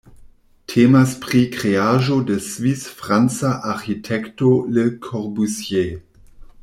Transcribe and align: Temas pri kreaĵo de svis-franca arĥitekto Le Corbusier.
Temas 0.71 1.11
pri 1.25 1.41
kreaĵo 1.55 2.17
de 2.29 2.37
svis-franca 2.45 3.53
arĥitekto 3.75 4.51
Le 4.79 4.87
Corbusier. 5.05 5.95